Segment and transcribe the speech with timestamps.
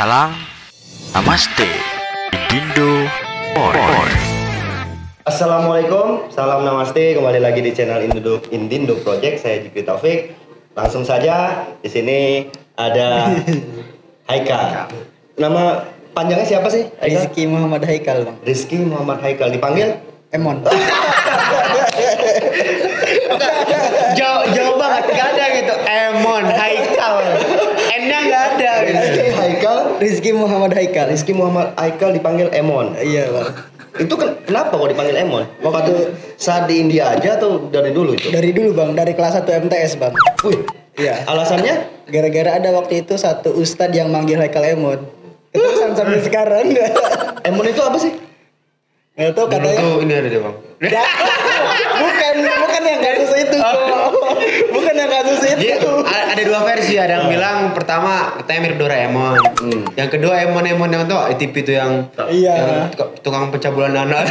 [0.00, 0.32] Salam
[1.12, 1.68] Namaste
[2.48, 3.04] Dindo
[3.52, 4.08] Boy.
[5.28, 7.20] Assalamualaikum, salam namaste.
[7.20, 9.44] Kembali lagi di channel Indindo, Indindo Project.
[9.44, 10.32] Saya Jikri Taufik.
[10.72, 12.48] Langsung saja di sini
[12.80, 13.28] ada
[14.32, 14.88] Haikal.
[15.36, 15.84] Nama
[16.16, 16.88] panjangnya siapa sih?
[16.96, 17.20] Haikal?
[17.20, 20.00] Rizky Muhammad Haikal bang Rizky Muhammad Haikal dipanggil
[20.32, 20.64] Emon
[24.16, 27.14] jauh jauh banget gak ada gitu Emon Haikal
[28.00, 28.96] N-nya gak ada gitu.
[28.96, 29.78] Rizky Haikal.
[30.00, 32.96] Rizky Muhammad Haikal Rizky Muhammad Haikal dipanggil Emon.
[32.96, 33.48] iya bang
[33.98, 35.44] Itu ken- kenapa kok dipanggil Emon?
[35.60, 35.92] Waktu
[36.34, 38.30] saat di India aja atau dari dulu itu?
[38.30, 40.58] dari dulu bang dari kelas 1 MTS bang Wih,
[40.96, 41.86] iya alasannya?
[42.06, 44.98] gara-gara ada waktu itu satu ustadz yang manggil Haikal Emon
[45.50, 46.66] Keterusan sampai sekarang
[47.46, 48.12] Emon itu apa sih?
[49.12, 50.56] Dulu katanya tuh ini ada deh bang
[52.00, 54.09] bukan bukan yang kasus itu kok
[54.74, 58.78] bukan yang kasus itu Jadi a- ada dua versi ada yang bilang pertama katanya mirip
[58.78, 59.38] Doraemon
[59.94, 62.54] yang kedua Emon Emon yang tuh ITP tuh yang Iya.
[62.54, 64.24] yang tuk- tukang pencabulan anak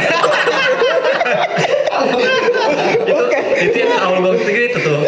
[3.60, 4.98] itu yang awal banget itu gitu tuh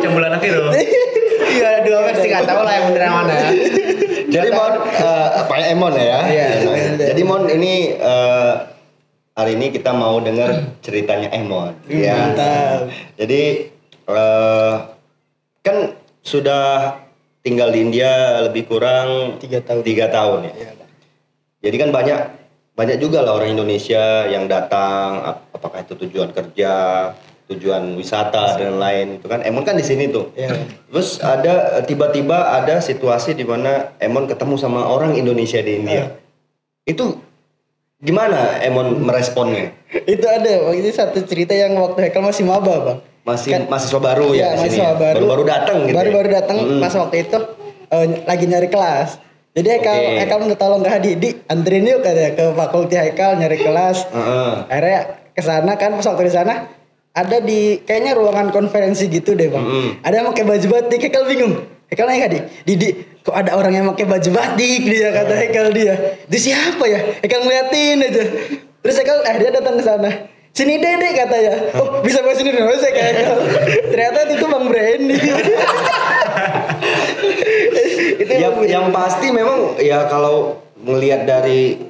[0.00, 0.72] jam bulan akhir tuh
[1.46, 3.36] iya ada dua versi nggak tahu lah yang bener yang mana
[4.24, 6.18] Jadi Mon, eh, apa ya Emon ya?
[6.26, 6.74] Iya, Emon.
[6.74, 6.98] Emon.
[6.98, 8.52] Jadi Mon ini eh,
[9.32, 10.50] hari ini kita mau dengar
[10.82, 11.70] ceritanya Emon.
[11.86, 12.34] Ya.
[12.34, 12.90] mantap.
[13.14, 13.70] Jadi
[14.08, 14.74] eh,
[15.64, 15.76] kan
[16.24, 16.96] sudah
[17.44, 19.84] tinggal di India lebih kurang Tiga tahun.
[19.84, 20.52] Tiga tahun ya.
[20.56, 20.70] Iya.
[21.64, 22.18] Jadi kan banyak
[22.74, 26.72] banyak juga lah orang Indonesia yang datang, ap- apakah itu tujuan kerja,
[27.46, 29.40] tujuan wisata dan lain itu kan.
[29.44, 30.32] Emon kan di sini tuh.
[30.36, 30.58] Iya.
[30.90, 36.16] Terus ada tiba-tiba ada situasi di mana Emon ketemu sama orang Indonesia di India.
[36.84, 37.20] Itu
[38.02, 39.72] gimana Emon meresponnya?
[40.12, 43.98] itu ada waktu itu satu cerita yang waktu Haikal masih maba bang Masih Kan- mahasiswa
[43.98, 44.78] baru ya di sini.
[44.78, 44.92] mahasiswa ya?
[44.94, 45.16] baru.
[45.16, 45.96] Baru-baru datang gitu.
[45.96, 46.34] Baru-baru ya?
[46.38, 46.80] datang Mm.
[46.80, 47.38] pas waktu itu
[47.86, 49.08] eh, lagi nyari kelas.
[49.54, 50.18] Jadi Haikal, Oke.
[50.18, 53.96] Haikal minta tolong ke Hadi, di anterin yuk katanya ke fakulti Haikal nyari kelas.
[54.10, 54.52] Heeh.
[54.66, 56.54] Akhirnya ke sana kan pas waktu di sana
[57.14, 59.62] ada di kayaknya ruangan konferensi gitu deh bang.
[59.62, 59.88] Mm-mm.
[60.02, 61.54] Ada yang pakai baju batik, Haikal bingung.
[61.86, 62.88] Haikal nanya Hadi, Didi
[63.22, 65.94] kok ada orang yang pakai baju batik dia kata Haikal dia.
[66.26, 67.00] Itu siapa ya?
[67.22, 68.24] Haikal ngeliatin aja.
[68.82, 70.10] Terus Haikal eh dia datang ke sana.
[70.54, 71.54] Sini dede katanya.
[71.74, 73.38] Oh bisa bahasa Indonesia kayak Haikal.
[73.90, 75.18] Ternyata itu Bang Brandy.
[78.14, 81.82] itu yang, yang pasti memang ya kalau melihat dari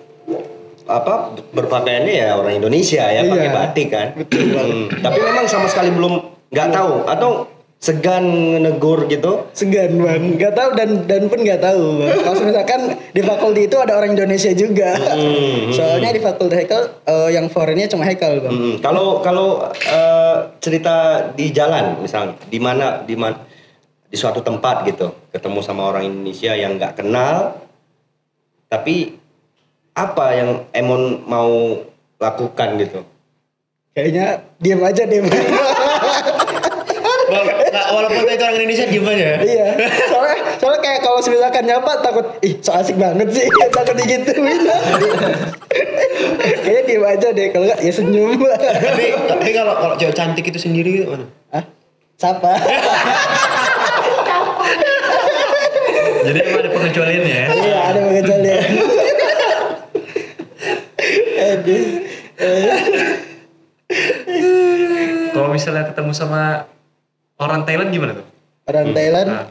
[0.85, 3.55] apa berpakaiannya ya orang Indonesia ya pakai Iya.
[3.55, 4.09] batik kan.
[4.17, 7.31] Hmm, Tapi memang sama sekali belum nggak tahu atau
[7.79, 8.25] segan
[8.65, 9.45] negur gitu.
[9.53, 10.41] segan bang.
[10.41, 12.81] Nggak tahu dan dan pun nggak tahu kalau misalkan
[13.13, 14.97] di fakulti itu ada orang Indonesia juga.
[14.97, 18.53] Hmm, soalnya di fakulti Haikal eh, yang foreignnya cuma Haikal bang.
[18.53, 23.37] Hmm, Kalau kalau eh, cerita di jalan misalnya di mana di mana
[24.09, 27.59] di suatu tempat gitu ketemu sama orang Indonesia yang nggak kenal
[28.71, 29.19] tapi
[29.95, 31.79] apa yang Emon mau
[32.19, 33.03] lakukan gitu?
[33.95, 35.23] kayaknya diam aja deh
[37.95, 39.69] walaupun itu orang Indonesia diem aja iya
[40.11, 43.47] soalnya soalnya kayak kalau misalkan nyapa takut ih so asik banget sih
[43.77, 44.61] takut digituin
[46.45, 50.59] kayaknya diam aja deh kalau nggak ya senyum tapi tapi kalau kalau cewek cantik itu
[50.59, 51.65] sendiri gimana Hah?
[52.15, 52.51] Siapa?
[56.25, 58.65] jadi emang ada pengecualiannya ya Iya ada pengecualian.
[61.45, 61.85] Aduh.
[65.35, 66.65] kalau misalnya ketemu sama
[67.37, 68.27] orang Thailand gimana tuh
[68.65, 69.47] Orang Thailand Nah,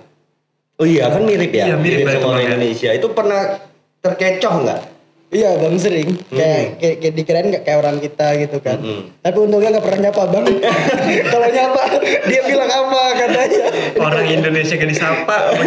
[0.73, 2.47] Oh iya kan mirip ya, Iya, mirip sama banget orang ya.
[2.49, 2.89] Indonesia.
[2.91, 3.41] Itu pernah
[4.01, 4.79] terkecoh nggak?
[5.29, 8.77] Iya bang sering kayak kayak, kayak dikirain nggak kayak orang kita gitu kan.
[8.77, 9.01] Mm-mm.
[9.17, 10.45] Tapi untungnya nggak pernah nyapa bang.
[11.33, 11.81] Kalau nyapa
[12.25, 13.61] dia bilang apa katanya.
[13.97, 15.37] orang Indonesia gak disapa?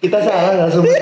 [0.00, 0.92] Kita salah nggak semua.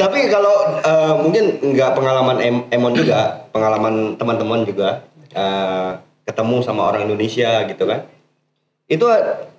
[0.00, 1.12] Tapi kalau eh,
[1.50, 3.18] mungkin nggak pengalaman em- Emon juga,
[3.54, 5.02] pengalaman teman-teman juga
[5.34, 5.90] eh,
[6.26, 8.06] ketemu sama orang Indonesia gitu kan?
[8.86, 9.50] Itu eh,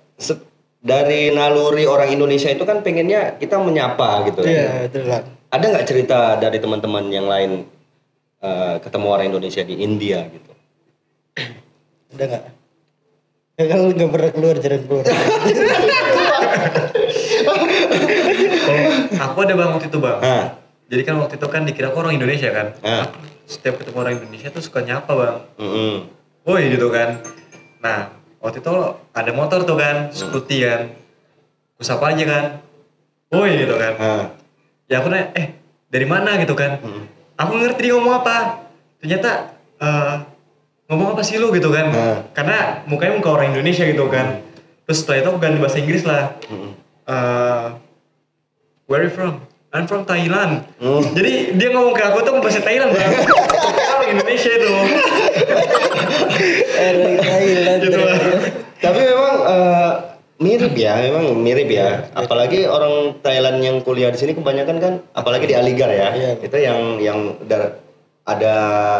[0.82, 4.42] dari naluri orang Indonesia itu kan pengennya kita menyapa gitu.
[4.42, 4.50] kan.
[4.50, 5.24] Iya betul bang.
[5.52, 7.68] Ada nggak cerita dari teman-teman yang lain
[8.40, 10.52] eh, ketemu orang Indonesia di India gitu?
[12.16, 12.44] Ada nggak?
[13.52, 15.04] Ya, kalau nggak pernah keluar jarang keluar.
[19.12, 20.44] aku ada bang waktu itu bang Nah,
[20.92, 22.76] jadi kan waktu itu kan dikira aku orang Indonesia kan?
[22.84, 23.08] Ah.
[23.48, 25.36] setiap ketemu orang Indonesia tuh suka nyapa bang.
[25.56, 25.94] Mm-mm.
[26.44, 27.16] woi gitu kan.
[27.80, 28.12] Nah
[28.44, 28.72] waktu itu
[29.16, 30.92] ada motor tuh kan scooty kan.
[31.76, 32.44] Aku sapa aja kan.
[33.32, 33.92] Woi gitu kan.
[33.96, 34.24] Ah.
[34.84, 35.56] ya aku nanya eh
[35.88, 36.36] dari mana?
[36.36, 36.76] gitu kan.
[36.84, 37.08] Mm.
[37.40, 38.68] aku ngerti dia ngomong apa.
[39.00, 39.30] Ternyata
[39.80, 40.14] eh,
[40.92, 41.56] ngomong apa sih lu?
[41.56, 41.88] gitu kan.
[41.88, 42.18] Hmm.
[42.36, 44.44] karena mukanya muka orang Indonesia gitu kan.
[44.84, 46.36] Terus setelah itu aku ganti bahasa Inggris lah.
[47.08, 47.66] Eh,
[48.86, 50.68] where you from I'm from Thailand
[51.12, 53.12] jadi dia ngomong ke aku tuh bahasa Thailand bang
[53.94, 54.68] orang Indonesia itu
[56.72, 57.78] Orang Thailand.
[57.80, 58.16] gitu lah
[58.78, 59.90] Tapi memang eh,
[60.38, 62.10] mirip ya, memang mirip ya.
[62.12, 66.30] Apalagi orang Thailand yang kuliah di sini kebanyakan kan, apalagi di Aligar ya, Iya.
[66.36, 67.78] itu yang yang dar-
[68.22, 68.54] ada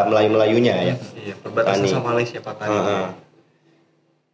[0.05, 0.95] Melayu-melayunya ya.
[1.17, 1.89] iya perbatasan Tani.
[1.89, 3.05] sama Malaysia Patani Heeh.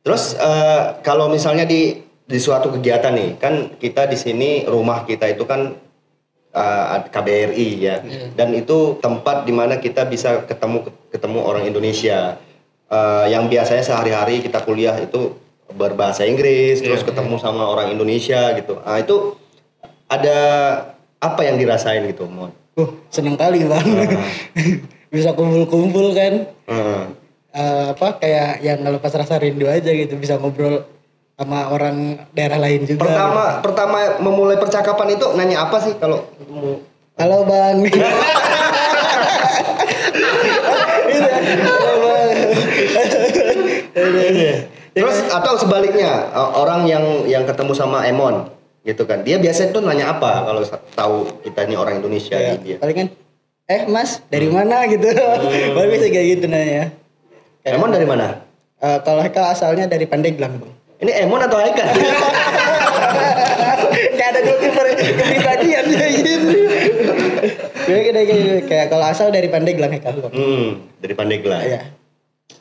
[0.01, 5.25] Terus eh, kalau misalnya di di suatu kegiatan nih, kan kita di sini rumah kita
[5.27, 5.74] itu kan
[6.59, 7.95] eh, KBRI ya,
[8.35, 12.35] dan itu tempat di mana kita bisa ketemu ketemu orang Indonesia
[12.89, 15.38] Eh, yang biasanya sehari-hari kita kuliah itu
[15.69, 18.81] berbahasa Inggris, terus ketemu sama orang Indonesia gitu.
[18.81, 19.38] Ah itu
[20.09, 20.38] ada
[21.21, 22.50] apa yang dirasain gitu, Mon?
[22.73, 23.85] Uh, seneng kali bang.
[25.13, 26.50] bisa kumpul-kumpul kan.
[26.65, 27.01] Heeh.
[27.53, 30.81] Eh, apa kayak yang ngelepas rasa rindu aja gitu bisa ngobrol
[31.39, 33.07] sama orang daerah lain juga.
[33.07, 36.27] Pertama pertama memulai percakapan itu nanya apa sih kalau
[37.15, 37.80] Halo bang.
[37.80, 38.12] Gitu ya.
[41.63, 42.30] Halo bang.
[44.91, 48.51] Terus atau sebaliknya orang yang yang ketemu sama Emon
[48.83, 49.24] gitu kan.
[49.24, 50.59] Dia biasanya tuh nanya apa kalau
[50.92, 51.15] tahu
[51.47, 52.77] kita ini orang Indonesia Ya, di dia.
[52.83, 53.07] paling kan
[53.69, 55.07] eh mas dari mana gitu.
[55.71, 56.92] Baru bisa kayak gitu nanya.
[57.63, 58.44] Emon dari mana?
[58.80, 60.74] eh, kalau asalnya dari Pandeglang bang.
[61.00, 61.88] Ini Emon atau Haikal?
[64.12, 66.48] Kayak ada dua keper- kepribadian kayak gitu.
[67.81, 68.51] Kayak kayak gitu.
[68.68, 70.31] Kayak kalau asal dari Pandeglang Heka bang.
[70.31, 70.68] hmm,
[71.00, 71.63] dari Pandeglang.
[71.63, 71.81] Iya.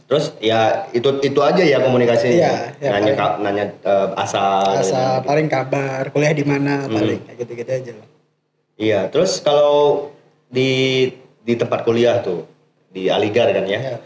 [0.09, 2.33] Terus ya itu itu aja ya komunikasinya.
[2.33, 3.17] Iya, iya, nanya paling.
[3.19, 4.63] ka- nanya eh, asal.
[4.79, 6.95] Asal paling kabar, kuliah di mana, Hmm.
[6.95, 7.93] paling gitu-gitu aja.
[8.79, 10.09] Iya, terus kalau
[10.49, 11.11] di
[11.43, 12.47] di tempat kuliah tuh
[12.89, 13.79] di Aligar kan ya.
[13.79, 13.97] Iya.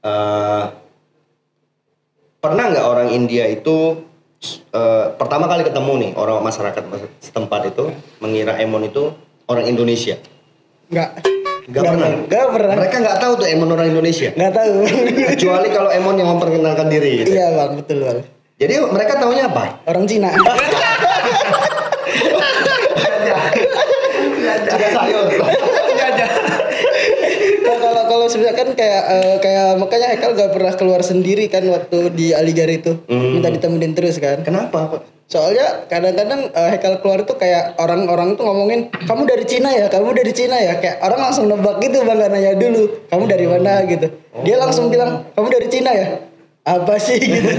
[0.00, 0.62] eh,
[2.40, 4.00] pernah nggak orang India itu
[4.72, 7.92] eh, pertama kali ketemu nih orang masyarakat mas- setempat itu
[8.24, 9.12] mengira Emon itu
[9.46, 10.16] orang Indonesia?
[10.88, 11.20] Enggak.
[11.70, 12.08] Nggak pernah.
[12.08, 12.74] Enggak pernah.
[12.80, 14.32] Mereka nggak tahu tuh Emon orang Indonesia.
[14.32, 14.72] Enggak tahu.
[15.36, 17.22] Kecuali kalau Emon yang memperkenalkan diri.
[17.22, 17.36] Gitu.
[17.36, 18.18] iya bang, betul bang.
[18.60, 19.80] Jadi mereka taunya apa?
[19.88, 20.32] Orang Cina.
[24.90, 25.26] Sayur.
[27.60, 32.14] Kalau kalau sebenarnya kan kayak eh, kayak makanya Haikal gak pernah keluar sendiri kan waktu
[32.14, 33.02] di Aligar itu.
[33.10, 33.34] Hmm.
[33.42, 34.46] Minta ditemenin terus kan.
[34.46, 35.02] Kenapa?
[35.26, 40.14] Soalnya kadang-kadang eh, Haikal keluar tuh kayak orang-orang tuh ngomongin kamu dari Cina ya, kamu
[40.14, 40.78] dari Cina ya.
[40.78, 44.06] Kayak orang langsung nebak gitu bang gak nanya dulu kamu dari mana gitu.
[44.46, 46.08] Dia langsung bilang kamu dari Cina ya.
[46.62, 47.50] Apa sih gitu.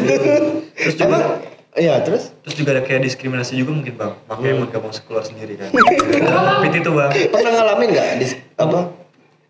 [0.79, 1.43] terus juga?
[1.71, 2.35] Iya terus?
[2.43, 5.71] terus juga ada kayak diskriminasi juga mungkin bang makanya emang gak mau keluar sendiri kan
[6.67, 8.27] Fit itu bang Pernah ngalamin nggak di
[8.59, 8.79] apa?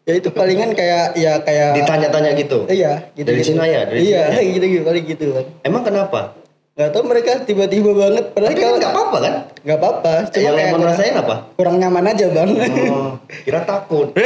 [0.01, 2.65] Ya itu palingan kayak ya kayak Ditanya-tanya gitu?
[2.65, 3.29] Iya, gitu.
[3.29, 3.85] Dari Cina ya?
[3.85, 4.51] Dari iya, Cina ya?
[4.57, 5.45] gitu gitu paling gitu kan.
[5.61, 6.41] Emang kenapa?
[6.71, 9.33] Gak tau mereka tiba-tiba banget padahal Tapi kan nggak apa-apa kan?
[9.61, 11.35] Gak apa-apa, cuma yang kayak kurang, apa?
[11.53, 12.49] kurang nyaman aja bang.
[12.89, 13.13] Oh,
[13.45, 14.09] kira takut.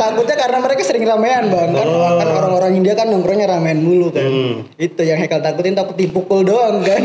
[0.00, 1.88] Takutnya karena mereka sering ramean bang, kan,
[2.20, 4.26] kan orang-orang India kan nongkrongnya ramean mulu kan.
[4.26, 4.68] Hmm.
[4.76, 7.00] Itu yang Hekal takutin takut dipukul doang kan.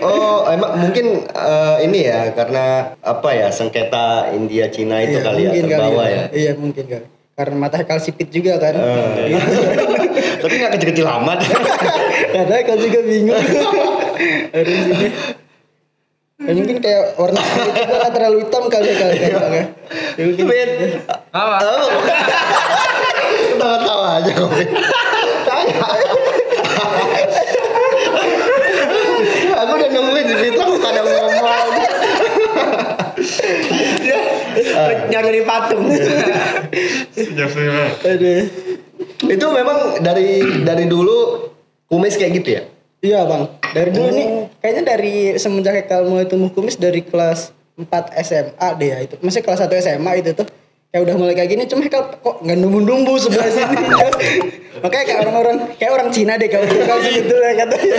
[0.00, 5.40] Oh, emang mungkin eh, ini ya karena apa ya sengketa India Cina itu Iya, kali
[5.44, 6.24] ya mungkin kali terbawa ya.
[6.32, 7.06] Iya mungkin kali.
[7.36, 8.72] Karena mata Hekal sipit juga kan.
[8.72, 9.36] Eh.
[9.36, 9.60] Gitu.
[10.42, 11.44] Tapi nggak kecil-kecil amat.
[12.32, 13.44] Karena Hekal juga bingung.
[14.56, 15.08] Harus ini.
[16.36, 19.28] Ya, mungkin kayak warna kulit juga nggak terlalu hitam kali ya kali ya.
[19.36, 19.64] Bang, ya.
[20.16, 20.68] Ya, mungkin.
[21.32, 21.56] Apa?
[21.64, 21.88] Oh.
[23.56, 24.50] Ketawa-tawa aja kok.
[25.44, 25.76] Tanya.
[29.56, 31.68] Aku udah nungguin di situ aku kadang ngomong.
[35.08, 35.84] Nyari dari patung.
[39.26, 41.50] Itu memang dari dari dulu
[41.90, 42.62] kumis kayak gitu ya?
[43.04, 43.42] Iya bang,
[43.76, 44.26] dari dulu nih
[44.58, 47.86] kayaknya dari semenjak Hekal mulai tumbuh kumis dari kelas 4
[48.24, 49.14] SMA deh ya itu.
[49.20, 50.48] Masih kelas 1 SMA itu tuh.
[50.90, 53.76] Kayak udah mulai kayak gini, cuma Hekal kok nggak numbu-numbu sebelah sini.
[54.82, 57.96] Makanya kayak orang-orang, kayak orang Cina deh kalau Hekal sebetulnya katanya.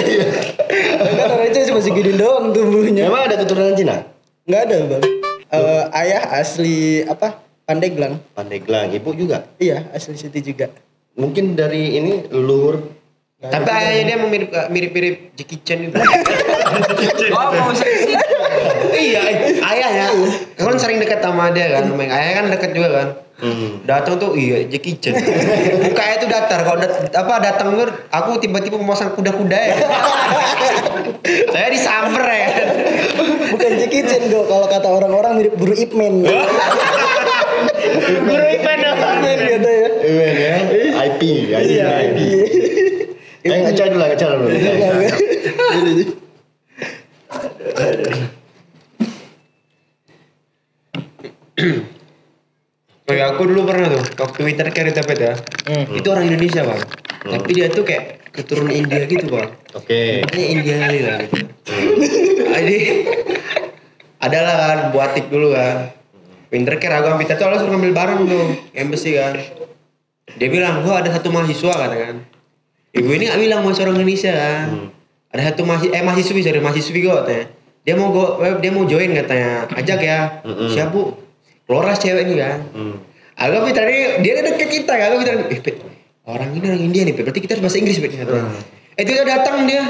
[0.97, 3.03] kan orang itu masih gini doang tumbuhnya.
[3.05, 4.01] Memang ada keturunan Cina?
[4.49, 5.16] Nggak ada bang.
[5.47, 7.39] Eh, ayah asli apa?
[7.63, 8.19] Pandeglang.
[8.35, 9.47] Pandeglang, ibu juga.
[9.59, 10.71] Iya asli situ juga.
[11.15, 12.95] Mungkin dari ini leluhur
[13.37, 15.93] Tapi ayahnya dia mirip mirip-mirip Jackie Chan itu.
[17.37, 18.11] Oh, mau seksi.
[18.97, 19.21] iya,
[19.61, 20.09] ayahnya.
[20.57, 21.83] Kan sering dekat sama dia kan.
[21.93, 23.07] Main ayah kan dekat juga kan.
[23.37, 23.85] Hmm.
[23.85, 25.13] Datang tuh iya Jackie Chan.
[25.77, 26.65] Mukanya itu datar.
[26.65, 29.77] Kalau dat- apa datang tuh aku tiba-tiba memasang kuda-kuda ya.
[31.53, 32.49] Saya disamper ya.
[33.53, 36.25] Bukan Jackie Chan Go, kalau kata orang-orang mirip Buru Ipman.
[38.25, 38.97] Guru Ipan dong.
[38.97, 39.87] Ipman gitu ya.
[40.01, 40.55] Iya ya.
[41.05, 41.85] IP, IP, Iya.
[42.09, 42.19] IP.
[43.47, 44.51] Eh, ngaca dulu, dulu.
[53.27, 55.35] Ya, aku dulu pernah tuh waktu winter care itu ya.
[55.91, 56.81] Itu orang Indonesia bang.
[57.27, 59.51] Tapi dia tuh kayak keturunan India gitu bang.
[59.75, 60.23] Oke.
[60.23, 61.39] Kayaknya India kali lah gitu.
[62.47, 62.77] Jadi
[64.23, 65.91] adalah kan buatik dulu kan.
[66.47, 69.35] Winter care aku ambil tuh langsung ngambil barang tuh embassy kan.
[70.37, 72.23] Dia bilang, gua ada satu mahasiswa katakan.
[72.95, 74.67] Ibu ini gak bilang mahasiswa orang Indonesia kan.
[75.35, 77.45] Ada satu mahasiswa, eh mahasiswi sorry mahasiswi kok katanya.
[77.83, 79.67] Dia mau go, eh, dia mau join katanya.
[79.75, 80.19] Ajak ya.
[80.45, 81.15] Siap bu.
[81.67, 82.63] Loras cewek ini kan.
[82.71, 82.95] Hmm.
[83.37, 85.13] Aku pintar dia, dia ada deket kita kan.
[85.13, 85.77] Aku pintar, eh Pet,
[86.25, 87.23] orang ini orang India nih, Pet.
[87.29, 88.11] Berarti kita harus bahasa Inggris, Pet.
[88.17, 88.49] katanya.
[88.97, 89.83] Eh dia datang dia.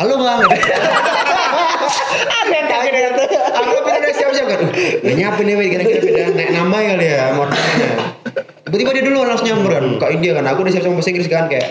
[0.00, 0.48] Halo bang.
[2.40, 3.08] Ada kaget dia.
[3.52, 4.60] Aku pintar dia siap-siap kan.
[5.04, 5.68] Nggak nyiapin nih, Pet.
[5.68, 7.88] Kira-kira beda naik nama kali ya, motornya.
[8.64, 9.84] Tiba-tiba dia dulu langsung nyamper kan.
[10.00, 10.44] Kak India kan.
[10.48, 11.68] Aku udah siap-siap bahasa Inggris kan kayak.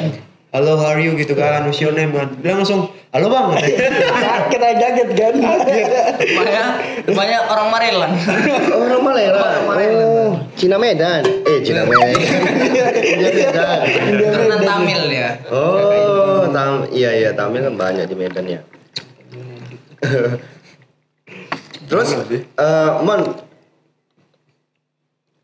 [0.49, 2.25] Halo, how are you gitu kan, what's your name kan.
[2.41, 3.53] Dia langsung, halo bang.
[4.49, 5.33] Kita kaget kan.
[5.37, 6.63] Rupanya,
[7.05, 8.13] rupanya orang Maryland.
[8.73, 9.45] Oh, orang Malaysia.
[9.69, 11.21] Oh, Cina Medan.
[11.21, 12.17] Eh, Cina Medan.
[12.97, 13.77] India Medan.
[14.25, 15.37] Karena Tamil ya.
[15.53, 18.65] Oh, tam iya iya Tamil kan banyak di Medan ya.
[21.93, 23.21] Terus, eh Mon,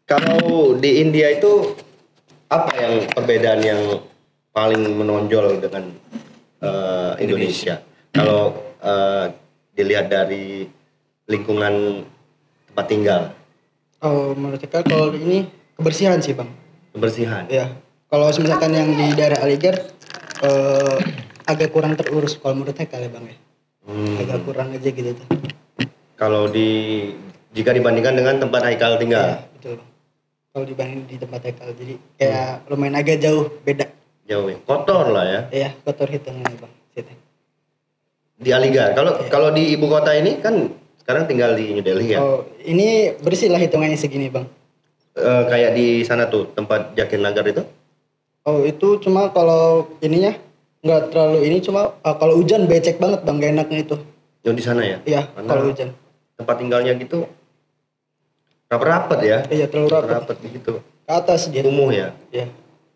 [0.09, 1.77] kalau di India itu
[2.49, 3.81] apa yang perbedaan yang
[4.55, 5.83] paling menonjol dengan
[6.63, 7.83] eh, Indonesia?
[8.09, 9.25] Kalau eh,
[9.75, 10.63] dilihat dari
[11.27, 12.07] lingkungan
[12.71, 13.21] tempat tinggal,
[13.99, 16.45] Oh, menurut saya kalau ini kebersihan sih bang.
[16.93, 17.43] kebersihan.
[17.49, 17.73] Ya.
[18.05, 19.75] Kalau misalkan yang di daerah Aligar
[20.39, 20.97] eh,
[21.43, 23.37] agak kurang terurus kalau menurut saya kali bang ya.
[23.89, 24.15] Hmm.
[24.21, 25.27] Agak kurang aja gitu tuh.
[26.15, 26.69] Kalau di
[27.51, 29.89] jika dibandingkan dengan tempat Haikal tinggal, Ya, betul bang.
[30.53, 33.89] Kalau dibanding di tempat Haikal jadi kayak lumayan agak jauh beda.
[34.25, 34.57] Jauh ya.
[34.65, 35.41] Kotor lah ya.
[35.53, 36.73] Ya kotor hitungannya bang.
[38.35, 38.91] Di Aligarh.
[38.91, 40.67] Kalau kalau di ibu kota ini kan
[40.99, 42.19] sekarang tinggal di New Delhi ya.
[42.19, 44.43] Oh ini bersih lah hitungannya segini bang.
[45.15, 47.63] Eh, kayak di sana tuh tempat Jakin Nagar itu.
[48.43, 50.35] Oh itu cuma kalau ininya
[50.83, 53.95] nggak terlalu ini cuma ah, kalau hujan becek banget bang gak enaknya itu.
[54.43, 54.97] Yang di sana ya.
[55.07, 55.89] Iya Karena kalau hujan.
[56.35, 57.23] Tempat tinggalnya gitu
[58.67, 59.37] rapat-rapat ya.
[59.47, 60.11] Iya terlalu rapat.
[60.27, 60.73] Rapat gitu.
[61.07, 61.63] Ke atas dia.
[61.63, 62.11] Kumuh ya.
[62.35, 62.51] Iya.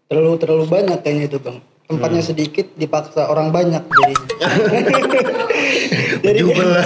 [0.09, 1.61] Terlalu terlalu banyak kayaknya itu bang.
[1.85, 4.15] Tempatnya sedikit dipaksa orang banyak jadi.
[6.25, 6.85] jadi lah.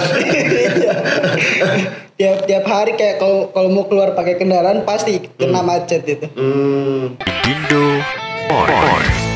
[2.20, 6.28] tiap tiap hari kayak kalau kalau mau keluar pakai kendaraan pasti kena macet itu.
[6.36, 7.16] Hmm.
[7.16, 8.04] Dindo
[8.52, 9.33] Point.